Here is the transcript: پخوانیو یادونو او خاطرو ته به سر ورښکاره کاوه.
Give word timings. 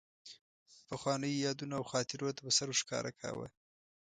پخوانیو 0.87 1.41
یادونو 1.45 1.73
او 1.79 1.83
خاطرو 1.91 2.35
ته 2.35 2.41
به 2.45 2.51
سر 2.57 2.67
ورښکاره 2.69 3.11
کاوه. 3.19 3.47